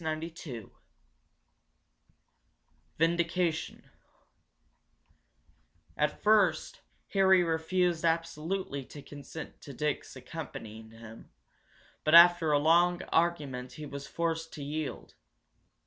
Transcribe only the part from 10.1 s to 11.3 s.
accompanying him,